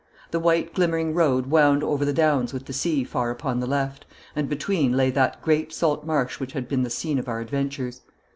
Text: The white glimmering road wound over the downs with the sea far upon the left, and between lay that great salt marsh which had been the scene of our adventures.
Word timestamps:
The 0.31 0.39
white 0.39 0.73
glimmering 0.73 1.13
road 1.13 1.45
wound 1.51 1.83
over 1.83 2.05
the 2.05 2.11
downs 2.11 2.53
with 2.53 2.65
the 2.65 2.73
sea 2.73 3.03
far 3.03 3.29
upon 3.29 3.59
the 3.59 3.67
left, 3.67 4.07
and 4.35 4.49
between 4.49 4.93
lay 4.93 5.11
that 5.11 5.43
great 5.43 5.71
salt 5.71 6.03
marsh 6.07 6.39
which 6.39 6.53
had 6.53 6.67
been 6.67 6.81
the 6.81 6.89
scene 6.89 7.19
of 7.19 7.27
our 7.29 7.39
adventures. 7.39 8.01